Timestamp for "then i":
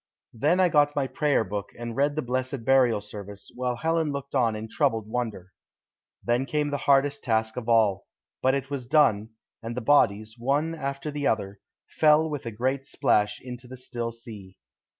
0.33-0.67